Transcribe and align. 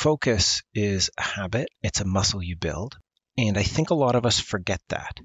focus 0.00 0.62
is 0.74 1.10
a 1.18 1.22
habit, 1.22 1.68
it's 1.82 2.00
a 2.00 2.06
muscle 2.06 2.42
you 2.42 2.56
build. 2.56 2.96
And 3.36 3.58
I 3.58 3.62
think 3.62 3.90
a 3.90 3.94
lot 3.94 4.14
of 4.14 4.24
us 4.24 4.40
forget 4.40 4.80
that, 4.88 5.20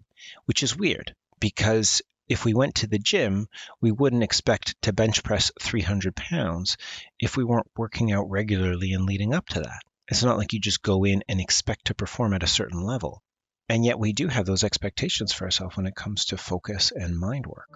which 0.47 0.63
is 0.63 0.75
weird 0.75 1.15
because 1.39 2.01
if 2.27 2.43
we 2.43 2.53
went 2.53 2.75
to 2.75 2.87
the 2.87 2.99
gym, 2.99 3.47
we 3.79 3.93
wouldn't 3.93 4.23
expect 4.23 4.75
to 4.81 4.91
bench 4.91 5.23
press 5.23 5.49
300 5.61 6.13
pounds 6.13 6.75
if 7.21 7.37
we 7.37 7.45
weren't 7.45 7.71
working 7.77 8.11
out 8.11 8.29
regularly 8.29 8.91
and 8.91 9.05
leading 9.05 9.33
up 9.33 9.47
to 9.47 9.61
that. 9.61 9.79
It's 10.09 10.23
not 10.23 10.37
like 10.37 10.51
you 10.51 10.59
just 10.59 10.81
go 10.81 11.05
in 11.05 11.23
and 11.29 11.39
expect 11.39 11.85
to 11.85 11.95
perform 11.95 12.33
at 12.33 12.43
a 12.43 12.47
certain 12.47 12.81
level. 12.81 13.23
And 13.69 13.85
yet 13.85 13.97
we 13.97 14.11
do 14.11 14.27
have 14.27 14.45
those 14.45 14.65
expectations 14.65 15.31
for 15.31 15.45
ourselves 15.45 15.77
when 15.77 15.87
it 15.87 15.95
comes 15.95 16.25
to 16.25 16.37
focus 16.37 16.91
and 16.91 17.17
mind 17.17 17.47
work. 17.47 17.69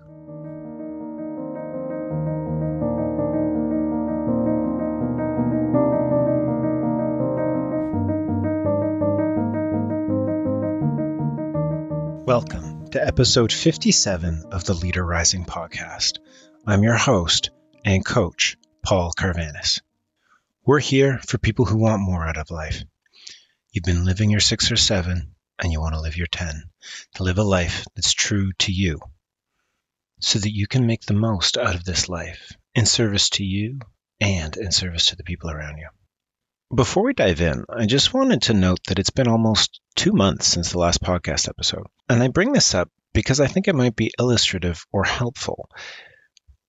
Welcome 12.39 12.88
to 12.92 13.06
episode 13.06 13.52
57 13.52 14.46
of 14.54 14.64
the 14.64 14.74
Leader 14.74 15.06
Rising 15.06 15.43
podcast. 15.43 16.20
I'm 16.65 16.84
your 16.84 16.96
host 16.96 17.50
and 17.84 18.04
coach, 18.06 18.56
Paul 18.82 19.12
Carvanis. 19.12 19.82
We're 20.65 20.79
here 20.79 21.18
for 21.18 21.38
people 21.38 21.65
who 21.65 21.78
want 21.78 22.02
more 22.02 22.25
out 22.25 22.38
of 22.38 22.50
life. 22.50 22.82
You've 23.74 23.84
been 23.84 24.06
living 24.06 24.29
your 24.29 24.39
six 24.39 24.71
or 24.71 24.78
seven, 24.78 25.36
and 25.62 25.74
you 25.74 25.82
want 25.82 25.96
to 25.96 26.00
live 26.00 26.15
your 26.15 26.28
10, 26.28 26.64
to 27.15 27.24
live 27.24 27.39
a 27.39 27.43
life 27.43 27.86
that's 27.93 28.14
true 28.14 28.54
to 28.60 28.71
you, 28.71 29.01
so 30.21 30.40
that 30.40 30.56
you 30.56 30.65
can 30.65 30.87
make 30.87 31.01
the 31.01 31.14
most 31.14 31.57
out 31.57 31.76
of 31.76 31.84
this 31.84 32.08
life 32.08 32.53
in 32.73 32.86
service 32.86 33.31
to 33.31 33.44
you 33.44 33.80
and 34.22 34.56
in 34.56 34.72
service 34.72 35.08
to 35.08 35.17
the 35.17 35.26
people 35.26 35.52
around 35.52 35.78
you. 35.78 35.90
Before 36.73 37.03
we 37.03 37.14
dive 37.14 37.42
in, 37.42 37.66
I 37.67 37.86
just 37.86 38.14
wanted 38.14 38.44
to 38.44 38.53
note 38.53 38.80
that 38.88 38.98
it's 38.98 39.09
been 39.09 39.28
almost 39.28 39.81
two 39.99 40.13
months 40.13 40.47
since 40.47 40.72
the 40.72 40.80
last 40.80 41.03
podcast 41.03 41.50
episode. 41.50 41.86
And 42.08 42.23
I 42.23 42.30
bring 42.30 42.53
this 42.53 42.73
up 42.73 42.89
because 43.11 43.42
I 43.42 43.47
think 43.47 43.67
it 43.67 43.75
might 43.75 43.97
be 43.97 44.11
illustrative 44.17 44.86
or 44.94 45.03
helpful. 45.03 45.69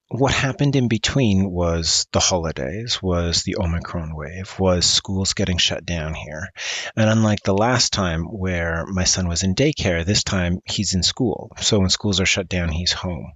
What 0.09 0.33
happened 0.33 0.75
in 0.75 0.89
between 0.89 1.49
was 1.49 2.09
the 2.11 2.19
holidays, 2.19 3.01
was 3.01 3.45
the 3.45 3.59
Omicron 3.61 4.17
wave, 4.17 4.59
was 4.59 4.85
schools 4.85 5.35
getting 5.35 5.59
shut 5.59 5.87
down 5.87 6.15
here. 6.15 6.49
And 6.97 7.09
unlike 7.09 7.45
the 7.45 7.55
last 7.55 7.93
time 7.93 8.25
where 8.25 8.85
my 8.87 9.05
son 9.05 9.29
was 9.29 9.45
in 9.45 9.55
daycare, 9.55 10.05
this 10.05 10.25
time 10.25 10.59
he's 10.65 10.95
in 10.95 11.05
school. 11.05 11.53
So 11.61 11.79
when 11.79 11.89
schools 11.89 12.19
are 12.19 12.27
shut 12.27 12.49
down, 12.49 12.71
he's 12.71 12.93
home 12.93 13.35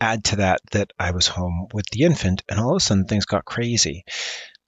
add 0.00 0.22
to 0.24 0.36
that 0.36 0.60
that 0.70 0.92
I 1.00 1.10
was 1.10 1.26
home 1.26 1.66
with 1.72 1.86
the 1.90 2.02
infant, 2.02 2.42
and 2.48 2.60
all 2.60 2.72
of 2.72 2.76
a 2.76 2.80
sudden 2.80 3.06
things 3.06 3.24
got 3.24 3.44
crazy. 3.44 4.04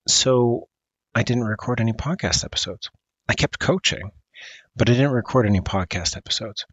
So 0.08 0.68
I 1.14 1.22
didn't 1.22 1.44
record 1.44 1.80
any 1.80 1.92
podcast 1.92 2.44
episodes. 2.44 2.90
I 3.28 3.34
kept 3.34 3.58
coaching, 3.58 4.10
but 4.78 4.88
I 4.88 4.92
didn't 4.92 5.10
record 5.10 5.46
any 5.46 5.60
podcast 5.60 6.16
episodes. 6.16 6.64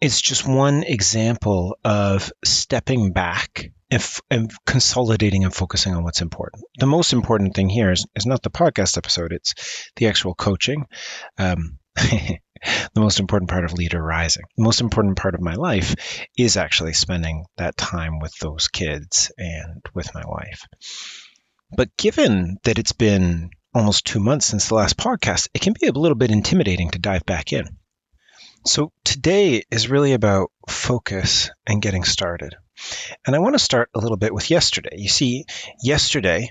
It's 0.00 0.22
just 0.22 0.48
one 0.48 0.84
example 0.84 1.76
of 1.84 2.32
stepping 2.42 3.12
back 3.12 3.70
and, 3.90 4.00
f- 4.00 4.22
and, 4.30 4.50
consolidating 4.64 5.44
and 5.44 5.54
focusing 5.54 5.94
on 5.94 6.04
what's 6.04 6.22
important. 6.22 6.62
The 6.78 6.86
most 6.86 7.12
important 7.12 7.54
thing 7.54 7.68
here 7.68 7.90
is, 7.90 8.06
is 8.14 8.24
not 8.24 8.42
the 8.42 8.50
podcast 8.50 8.96
episode, 8.96 9.32
it's 9.32 9.90
the 9.96 10.06
actual 10.06 10.34
coaching. 10.34 10.86
Um, 11.36 11.78
the 11.96 12.40
most 12.96 13.20
important 13.20 13.50
part 13.50 13.64
of 13.64 13.72
Leader 13.72 14.02
Rising. 14.02 14.44
The 14.56 14.62
most 14.62 14.80
important 14.80 15.18
part 15.18 15.34
of 15.34 15.40
my 15.40 15.54
life 15.54 15.96
is 16.38 16.56
actually 16.56 16.92
spending 16.92 17.44
that 17.56 17.76
time 17.76 18.20
with 18.20 18.32
those 18.40 18.68
kids 18.68 19.32
and 19.36 19.84
with 19.94 20.14
my 20.14 20.22
wife. 20.26 20.62
But 21.76 21.96
given 21.96 22.56
that 22.64 22.78
it's 22.78 22.92
been 22.92 23.50
almost 23.74 24.04
two 24.04 24.20
months 24.20 24.46
since 24.46 24.68
the 24.68 24.74
last 24.74 24.96
podcast, 24.96 25.48
it 25.54 25.60
can 25.60 25.74
be 25.78 25.86
a 25.86 25.92
little 25.92 26.16
bit 26.16 26.30
intimidating 26.30 26.90
to 26.90 26.98
dive 26.98 27.24
back 27.24 27.52
in. 27.52 27.68
So 28.66 28.92
today 29.04 29.64
is 29.70 29.88
really 29.88 30.12
about 30.12 30.50
focus 30.68 31.50
and 31.66 31.80
getting 31.80 32.04
started. 32.04 32.56
And 33.26 33.34
I 33.34 33.38
want 33.38 33.54
to 33.54 33.58
start 33.58 33.90
a 33.94 34.00
little 34.00 34.16
bit 34.16 34.34
with 34.34 34.50
yesterday. 34.50 34.96
You 34.96 35.08
see, 35.08 35.44
yesterday 35.82 36.48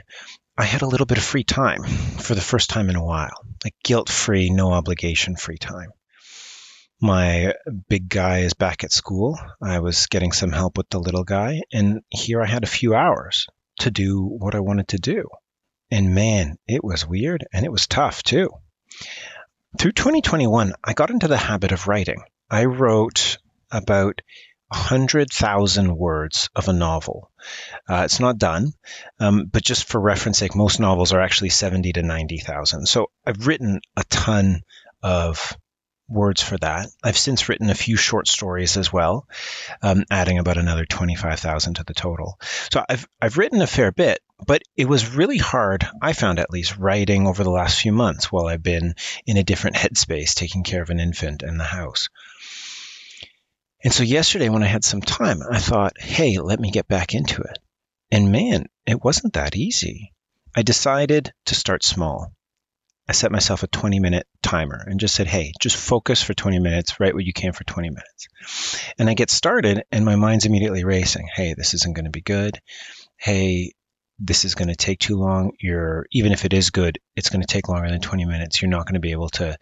I 0.58 0.64
had 0.64 0.82
a 0.82 0.88
little 0.88 1.06
bit 1.06 1.18
of 1.18 1.24
free 1.24 1.44
time 1.44 1.84
for 1.84 2.36
the 2.36 2.42
first 2.42 2.70
time 2.70 2.90
in 2.90 2.96
a 2.96 3.06
while, 3.06 3.46
like 3.64 3.76
guilt 3.84 4.10
free, 4.10 4.50
no 4.50 4.72
obligation 4.72 5.36
free 5.36 5.58
time. 5.58 5.90
My 7.02 7.54
big 7.88 8.10
guy 8.10 8.40
is 8.40 8.54
back 8.54 8.84
at 8.84 8.92
school. 8.92 9.40
I 9.62 9.80
was 9.80 10.08
getting 10.08 10.34
some 10.34 10.52
help 10.52 10.78
with 10.78 10.90
the 10.90 11.00
little 11.00 11.24
guy, 11.24 11.62
and 11.72 12.02
here 12.10 12.42
I 12.42 12.46
had 12.46 12.64
a 12.64 12.68
few 12.68 12.94
hours 12.94 13.48
to 13.80 13.90
do 13.90 14.22
what 14.22 14.54
I 14.54 14.60
wanted 14.60 14.90
to 14.90 14.98
do. 14.98 15.30
And 15.92 16.14
man, 16.14 16.58
it 16.68 16.84
was 16.84 17.08
weird 17.08 17.46
and 17.52 17.66
it 17.66 17.72
was 17.72 17.88
tough 17.88 18.24
too. 18.24 18.52
Through 19.78 19.94
2021, 19.94 20.74
I 20.84 20.94
got 20.94 21.10
into 21.10 21.28
the 21.28 21.38
habit 21.38 21.72
of 21.72 21.88
writing. 21.88 22.24
I 22.50 22.66
wrote 22.66 23.38
about 23.72 24.22
100,000 24.70 25.96
words 25.96 26.50
of 26.56 26.68
a 26.68 26.74
novel. 26.74 27.32
Uh, 27.88 28.04
it's 28.06 28.20
not 28.20 28.38
done, 28.38 28.74
um, 29.20 29.46
but 29.46 29.64
just 29.64 29.86
for 29.86 30.00
reference 30.00 30.38
sake, 30.38 30.56
most 30.56 30.80
novels 30.80 31.12
are 31.12 31.22
actually 31.22 31.50
70 31.50 31.94
to 31.94 32.04
90,000. 32.04 32.86
So 32.86 33.10
I've 33.26 33.48
written 33.48 33.82
a 33.96 34.04
ton 34.10 34.62
of 35.02 35.58
words 36.10 36.42
for 36.42 36.58
that. 36.58 36.88
I've 37.04 37.18
since 37.18 37.48
written 37.48 37.70
a 37.70 37.76
few 37.76 37.96
short 37.96 38.28
stories 38.28 38.78
as 38.78 38.92
well, 38.92 39.28
um, 39.82 40.04
adding 40.10 40.40
about 40.40 40.58
another 40.58 40.86
25,000 40.86 41.76
to 41.76 41.84
the 41.84 41.94
total. 41.94 42.40
So 42.72 42.84
I've, 42.90 43.08
I've 43.22 43.38
written 43.38 43.62
a 43.62 43.68
fair 43.68 43.92
bit, 43.92 44.20
but 44.46 44.62
it 44.76 44.86
was 44.86 45.16
really 45.16 45.38
hard, 45.38 45.88
I 46.02 46.14
found 46.14 46.40
at 46.40 46.52
least, 46.52 46.78
writing 46.78 47.28
over 47.28 47.44
the 47.44 47.52
last 47.52 47.80
few 47.80 47.92
months 47.92 48.32
while 48.32 48.48
I've 48.48 48.64
been 48.64 48.96
in 49.26 49.38
a 49.38 49.44
different 49.44 49.76
headspace 49.78 50.34
taking 50.34 50.64
care 50.64 50.82
of 50.82 50.90
an 50.90 51.00
infant 51.00 51.44
and 51.44 51.60
the 51.60 51.64
house. 51.66 52.10
And 53.84 53.94
so 53.94 54.04
yesterday, 54.04 54.50
when 54.50 54.64
I 54.64 54.68
had 54.68 54.84
some 54.84 55.02
time, 55.02 55.42
I 55.50 55.60
thought, 55.60 56.00
hey, 56.00 56.40
let 56.40 56.60
me 56.60 56.72
get 56.72 56.88
back 56.88 57.14
into 57.14 57.42
it. 57.42 57.60
And 58.12 58.32
man, 58.32 58.66
it 58.86 59.04
wasn't 59.04 59.34
that 59.34 59.56
easy. 59.56 60.14
I 60.56 60.64
decided 60.64 61.32
to 61.46 61.56
start 61.56 61.84
small. 61.84 62.34
I 63.10 63.12
set 63.12 63.32
myself 63.32 63.64
a 63.64 63.68
20 63.68 64.00
minute 64.00 64.28
timer 64.44 64.86
and 64.86 65.00
just 65.00 65.16
said, 65.16 65.26
hey, 65.26 65.52
just 65.60 65.76
focus 65.76 66.22
for 66.22 66.36
20 66.36 66.60
minutes, 66.60 67.00
write 67.00 67.16
what 67.16 67.26
you 67.26 67.34
can 67.34 67.54
for 67.54 67.64
20 67.64 67.90
minutes. 67.90 68.28
And 69.00 69.10
I 69.10 69.16
get 69.16 69.32
started 69.32 69.82
and 69.92 70.06
my 70.06 70.16
mind's 70.16 70.46
immediately 70.46 70.84
racing. 70.84 71.28
Hey, 71.34 71.56
this 71.58 71.74
isn't 71.74 71.96
going 71.96 72.06
to 72.06 72.12
be 72.12 72.22
good. 72.22 72.60
Hey, 73.18 73.72
this 74.20 74.46
is 74.46 74.54
going 74.54 74.68
to 74.68 74.76
take 74.76 75.00
too 75.00 75.16
long. 75.16 75.54
You're, 75.60 76.06
even 76.12 76.32
if 76.34 76.46
it 76.46 76.54
is 76.54 76.70
good, 76.70 77.00
it's 77.16 77.32
going 77.32 77.42
to 77.42 77.48
take 77.48 77.68
longer 77.68 77.90
than 77.90 78.00
20 78.00 78.26
minutes. 78.26 78.62
You're 78.62 78.70
not 78.70 78.86
going 78.86 78.94
to 78.94 79.00
be 79.00 79.14
able 79.14 79.30
to 79.30 79.58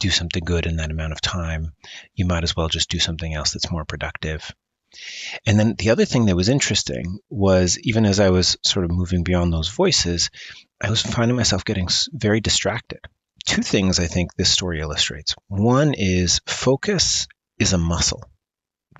do 0.00 0.10
something 0.10 0.42
good 0.44 0.66
in 0.66 0.78
that 0.78 0.90
amount 0.90 1.12
of 1.12 1.20
time. 1.20 1.74
You 2.12 2.26
might 2.26 2.42
as 2.42 2.56
well 2.56 2.68
just 2.68 2.90
do 2.90 2.98
something 2.98 3.32
else 3.32 3.52
that's 3.52 3.70
more 3.70 3.84
productive. 3.84 4.50
And 5.46 5.58
then 5.58 5.74
the 5.76 5.90
other 5.90 6.04
thing 6.04 6.26
that 6.26 6.36
was 6.36 6.48
interesting 6.48 7.18
was 7.30 7.78
even 7.80 8.04
as 8.04 8.20
I 8.20 8.30
was 8.30 8.56
sort 8.64 8.84
of 8.84 8.90
moving 8.90 9.22
beyond 9.22 9.52
those 9.52 9.68
voices, 9.68 10.30
I 10.80 10.90
was 10.90 11.02
finding 11.02 11.36
myself 11.36 11.64
getting 11.64 11.88
very 12.12 12.40
distracted. 12.40 13.00
Two 13.44 13.62
things 13.62 13.98
I 13.98 14.06
think 14.06 14.34
this 14.34 14.50
story 14.50 14.80
illustrates. 14.80 15.34
One 15.48 15.94
is 15.94 16.40
focus 16.46 17.26
is 17.58 17.72
a 17.72 17.78
muscle. 17.78 18.22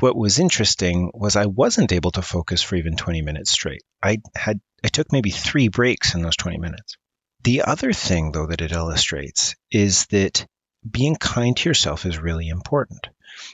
What 0.01 0.17
was 0.17 0.39
interesting 0.39 1.11
was 1.15 1.37
I 1.37 1.47
wasn't 1.47 1.93
able 1.93 2.13
to 2.13 2.23
focus 2.23 2.63
for 2.63 2.77
even 2.77 2.97
20 2.97 3.23
minutes 3.23 3.51
straight. 3.51 3.83
I 4.03 4.19
had 4.35 4.61
I 4.85 4.89
took 4.89 5.13
maybe 5.13 5.31
3 5.31 5.69
breaks 5.69 6.15
in 6.15 6.23
those 6.23 6.37
20 6.37 6.59
minutes. 6.59 6.97
The 7.45 7.63
other 7.63 7.93
thing 7.93 8.33
though 8.33 8.47
that 8.47 8.63
it 8.63 8.73
illustrates 8.73 9.55
is 9.71 10.07
that 10.07 10.47
being 10.89 11.17
kind 11.17 11.57
to 11.57 11.69
yourself 11.69 12.07
is 12.07 12.19
really 12.19 12.49
important. 12.49 13.09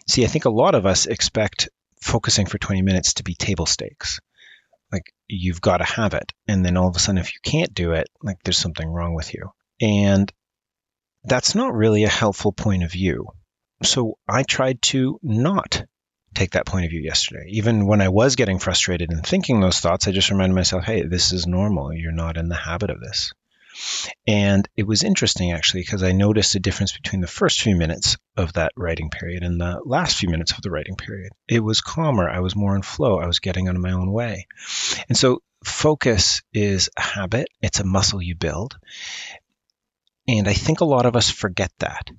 See, 0.09 0.25
I 0.25 0.28
think 0.28 0.44
a 0.44 0.50
lot 0.50 0.75
of 0.75 0.87
us 0.87 1.06
expect 1.06 1.69
focusing 2.00 2.47
for 2.47 2.59
20 2.59 2.82
minutes 2.82 3.14
to 3.14 3.25
be 3.25 3.34
table 3.34 3.66
stakes. 3.66 4.20
Like 4.92 5.12
you've 5.26 5.60
got 5.60 5.78
to 5.78 5.84
have 5.84 6.14
it. 6.14 6.32
And 6.47 6.64
then 6.64 6.76
all 6.76 6.88
of 6.88 6.97
a 6.97 6.98
sudden, 6.98 7.19
if 7.19 7.34
you 7.34 7.41
can't 7.42 7.75
do 7.75 7.92
it, 7.92 8.09
like 8.22 8.38
there's 8.44 8.59
something 8.59 8.88
wrong 8.88 9.14
with 9.14 9.34
you. 9.34 9.50
And 9.81 10.32
that's 11.25 11.55
not 11.55 11.75
really 11.75 12.05
a 12.05 12.08
helpful 12.08 12.52
point 12.52 12.84
of 12.84 12.93
view. 12.93 13.26
So 13.82 14.19
I 14.28 14.43
tried 14.43 14.82
to 14.82 15.20
not 15.23 15.84
take 16.34 16.52
that 16.52 16.67
point 16.67 16.84
of 16.84 16.90
view 16.90 17.00
yesterday. 17.00 17.46
Even 17.50 17.87
when 17.87 18.00
I 18.00 18.08
was 18.08 18.37
getting 18.37 18.58
frustrated 18.58 19.11
and 19.11 19.25
thinking 19.25 19.61
those 19.61 19.81
thoughts, 19.81 20.08
I 20.08 20.12
just 20.12 20.31
reminded 20.31 20.55
myself, 20.55 20.84
hey, 20.84 21.02
this 21.02 21.32
is 21.32 21.46
normal. 21.46 21.93
You're 21.93 22.12
not 22.12 22.37
in 22.37 22.49
the 22.49 22.56
habit 22.56 22.90
of 22.90 23.00
this. 23.00 23.32
And 24.26 24.69
it 24.76 24.86
was 24.86 25.02
interesting 25.02 25.52
actually 25.52 25.82
because 25.82 26.02
I 26.02 26.12
noticed 26.12 26.54
a 26.54 26.60
difference 26.60 26.92
between 26.92 27.20
the 27.20 27.26
first 27.26 27.60
few 27.60 27.76
minutes 27.76 28.16
of 28.36 28.52
that 28.54 28.72
writing 28.76 29.10
period 29.10 29.42
and 29.42 29.60
the 29.60 29.80
last 29.84 30.16
few 30.16 30.28
minutes 30.28 30.52
of 30.52 30.62
the 30.62 30.70
writing 30.70 30.96
period. 30.96 31.32
It 31.48 31.60
was 31.60 31.80
calmer. 31.80 32.28
I 32.28 32.40
was 32.40 32.56
more 32.56 32.76
in 32.76 32.82
flow. 32.82 33.19
I 33.19 33.26
was 33.26 33.40
getting 33.40 33.69
out 33.69 33.75
of 33.75 33.80
my 33.80 33.92
own 33.92 34.12
way. 34.12 34.46
And 35.08 35.16
so 35.16 35.42
focus 35.64 36.42
is 36.52 36.90
a 36.96 37.02
habit, 37.02 37.48
it's 37.60 37.80
a 37.80 37.84
muscle 37.84 38.22
you 38.22 38.34
build. 38.34 38.76
And 40.26 40.46
I 40.46 40.52
think 40.52 40.80
a 40.80 40.86
lot 40.86 41.06
of 41.06 41.16
us 41.16 41.30
forget 41.30 41.72
that, 41.78 42.10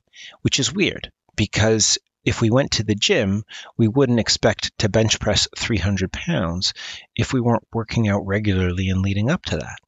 which 0.42 0.60
is 0.60 0.74
weird 0.74 1.12
because 1.36 2.00
if 2.26 2.42
we 2.42 2.50
went 2.50 2.72
to 2.72 2.84
the 2.84 2.96
gym, 2.96 3.44
we 3.78 3.88
wouldn't 3.88 4.20
expect 4.20 4.78
to 4.80 4.90
bench 4.90 5.20
press 5.20 5.48
300 5.56 6.12
pounds 6.12 6.74
if 7.16 7.34
we 7.34 7.40
weren't 7.40 7.68
working 7.72 8.10
out 8.10 8.26
regularly 8.26 8.90
and 8.90 9.02
leading 9.02 9.30
up 9.30 9.46
to 9.46 9.58
that 9.58 9.80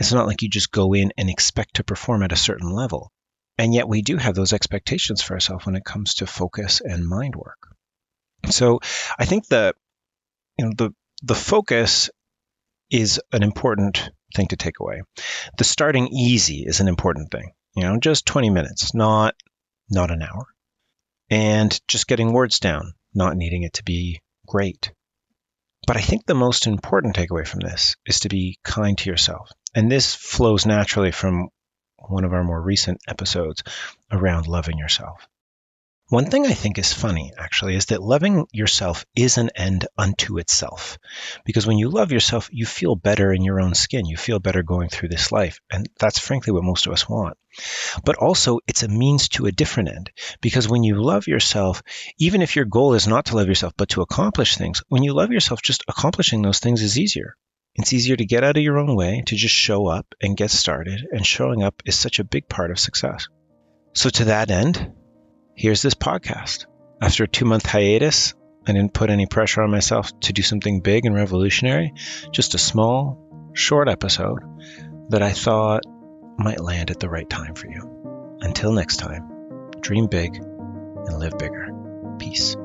It's 0.00 0.12
not 0.12 0.26
like 0.26 0.40
you 0.40 0.48
just 0.48 0.72
go 0.72 0.94
in 0.94 1.12
and 1.18 1.28
expect 1.28 1.74
to 1.76 1.84
perform 1.84 2.22
at 2.22 2.32
a 2.32 2.36
certain 2.36 2.70
level. 2.70 3.12
And 3.58 3.74
yet 3.74 3.86
we 3.86 4.00
do 4.00 4.16
have 4.16 4.34
those 4.34 4.54
expectations 4.54 5.20
for 5.20 5.34
ourselves 5.34 5.66
when 5.66 5.76
it 5.76 5.84
comes 5.84 6.14
to 6.16 6.26
focus 6.26 6.80
and 6.80 7.06
mind 7.06 7.36
work. 7.36 7.58
So 8.48 8.80
I 9.18 9.26
think 9.26 9.46
the 9.46 9.74
you 10.56 10.64
know 10.64 10.72
the 10.74 10.94
the 11.22 11.34
focus 11.34 12.08
is 12.90 13.20
an 13.30 13.42
important 13.42 14.10
thing 14.34 14.48
to 14.48 14.56
take 14.56 14.80
away. 14.80 15.02
The 15.58 15.64
starting 15.64 16.08
easy 16.08 16.64
is 16.66 16.80
an 16.80 16.88
important 16.88 17.30
thing. 17.30 17.52
You 17.76 17.82
know, 17.82 17.98
just 17.98 18.24
20 18.24 18.48
minutes, 18.48 18.94
not 18.94 19.34
not 19.90 20.10
an 20.10 20.22
hour. 20.22 20.46
And 21.28 21.78
just 21.86 22.06
getting 22.06 22.32
words 22.32 22.58
down, 22.58 22.94
not 23.14 23.36
needing 23.36 23.64
it 23.64 23.74
to 23.74 23.84
be 23.84 24.22
great. 24.46 24.92
But 25.86 25.98
I 25.98 26.00
think 26.00 26.24
the 26.24 26.34
most 26.34 26.66
important 26.66 27.16
takeaway 27.16 27.46
from 27.46 27.60
this 27.60 27.96
is 28.06 28.20
to 28.20 28.28
be 28.28 28.58
kind 28.64 28.96
to 28.98 29.10
yourself. 29.10 29.50
And 29.74 29.90
this 29.90 30.14
flows 30.14 30.66
naturally 30.66 31.12
from 31.12 31.48
one 31.98 32.24
of 32.24 32.32
our 32.32 32.44
more 32.44 32.60
recent 32.60 33.00
episodes 33.06 33.62
around 34.10 34.46
loving 34.46 34.78
yourself. 34.78 35.28
One 36.10 36.28
thing 36.28 36.44
I 36.44 36.54
think 36.54 36.76
is 36.76 36.92
funny, 36.92 37.32
actually, 37.38 37.76
is 37.76 37.86
that 37.86 38.02
loving 38.02 38.48
yourself 38.50 39.06
is 39.14 39.38
an 39.38 39.50
end 39.54 39.86
unto 39.96 40.38
itself. 40.38 40.98
Because 41.44 41.68
when 41.68 41.78
you 41.78 41.88
love 41.88 42.10
yourself, 42.10 42.48
you 42.50 42.66
feel 42.66 42.96
better 42.96 43.32
in 43.32 43.44
your 43.44 43.60
own 43.60 43.74
skin. 43.74 44.06
You 44.06 44.16
feel 44.16 44.40
better 44.40 44.64
going 44.64 44.88
through 44.88 45.10
this 45.10 45.30
life. 45.30 45.60
And 45.70 45.88
that's 46.00 46.18
frankly 46.18 46.52
what 46.52 46.64
most 46.64 46.88
of 46.88 46.92
us 46.92 47.08
want. 47.08 47.38
But 48.04 48.16
also, 48.16 48.58
it's 48.66 48.82
a 48.82 48.88
means 48.88 49.28
to 49.28 49.46
a 49.46 49.52
different 49.52 49.90
end. 49.90 50.10
Because 50.40 50.68
when 50.68 50.82
you 50.82 51.00
love 51.00 51.28
yourself, 51.28 51.84
even 52.18 52.42
if 52.42 52.56
your 52.56 52.64
goal 52.64 52.94
is 52.94 53.06
not 53.06 53.26
to 53.26 53.36
love 53.36 53.46
yourself, 53.46 53.74
but 53.76 53.90
to 53.90 54.02
accomplish 54.02 54.56
things, 54.56 54.82
when 54.88 55.04
you 55.04 55.14
love 55.14 55.30
yourself, 55.30 55.62
just 55.62 55.84
accomplishing 55.86 56.42
those 56.42 56.58
things 56.58 56.82
is 56.82 56.98
easier. 56.98 57.36
It's 57.80 57.92
easier 57.94 58.16
to 58.16 58.24
get 58.26 58.44
out 58.44 58.56
of 58.56 58.62
your 58.62 58.78
own 58.78 58.94
way, 58.94 59.22
to 59.26 59.36
just 59.36 59.54
show 59.54 59.86
up 59.86 60.14
and 60.20 60.36
get 60.36 60.50
started. 60.50 61.06
And 61.10 61.26
showing 61.26 61.62
up 61.62 61.82
is 61.86 61.98
such 61.98 62.18
a 62.18 62.24
big 62.24 62.48
part 62.48 62.70
of 62.70 62.78
success. 62.78 63.28
So, 63.94 64.10
to 64.10 64.24
that 64.26 64.50
end, 64.50 64.92
here's 65.54 65.82
this 65.82 65.94
podcast. 65.94 66.66
After 67.00 67.24
a 67.24 67.28
two 67.28 67.46
month 67.46 67.64
hiatus, 67.64 68.34
I 68.66 68.72
didn't 68.72 68.92
put 68.92 69.10
any 69.10 69.26
pressure 69.26 69.62
on 69.62 69.70
myself 69.70 70.18
to 70.20 70.32
do 70.32 70.42
something 70.42 70.80
big 70.80 71.06
and 71.06 71.14
revolutionary, 71.14 71.94
just 72.30 72.54
a 72.54 72.58
small, 72.58 73.50
short 73.54 73.88
episode 73.88 74.40
that 75.08 75.22
I 75.22 75.32
thought 75.32 75.84
might 76.38 76.60
land 76.60 76.90
at 76.90 77.00
the 77.00 77.08
right 77.08 77.28
time 77.28 77.54
for 77.54 77.68
you. 77.68 78.38
Until 78.40 78.72
next 78.72 78.98
time, 78.98 79.70
dream 79.80 80.06
big 80.06 80.36
and 80.36 81.18
live 81.18 81.38
bigger. 81.38 81.68
Peace. 82.18 82.56